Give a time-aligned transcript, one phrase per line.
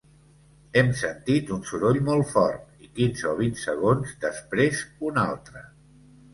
[0.79, 5.67] Hem sentit un soroll molt fort i quinze o vint segons després un altre.